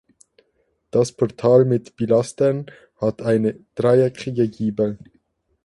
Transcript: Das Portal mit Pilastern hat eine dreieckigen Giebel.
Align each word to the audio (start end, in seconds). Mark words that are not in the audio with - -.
Das 0.89 1.11
Portal 1.11 1.63
mit 1.63 1.95
Pilastern 1.95 2.65
hat 2.97 3.21
eine 3.21 3.59
dreieckigen 3.75 4.49
Giebel. 4.49 4.97